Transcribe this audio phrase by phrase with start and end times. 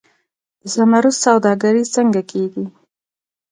[0.61, 2.65] د زمرد سوداګري څنګه کیږي؟